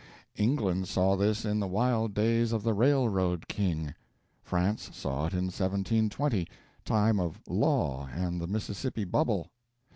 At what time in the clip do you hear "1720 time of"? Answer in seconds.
5.53-7.39